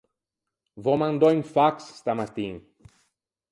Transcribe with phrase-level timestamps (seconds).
[0.83, 2.55] V’ò mandou un fax stamattin.